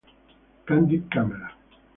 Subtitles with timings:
[0.65, 1.53] Candid camera